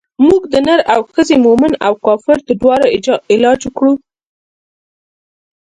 موږ 0.27 0.41
د 0.53 0.55
نر 0.67 0.79
او 0.93 1.01
ښځې 1.13 1.35
مومن 1.45 1.73
او 1.85 1.93
کافر 2.05 2.37
د 2.47 2.49
دواړو 2.61 2.85
علاج 3.33 3.61
کړو. 3.77 3.93